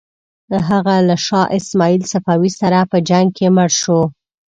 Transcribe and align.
هغه 0.69 0.95
له 1.07 1.15
شاه 1.25 1.45
اسماعیل 1.59 2.01
صفوي 2.11 2.51
سره 2.61 2.79
په 2.91 2.97
جنګ 3.09 3.27
کې 3.37 3.47
مړ 3.55 3.69
شو. 3.81 4.01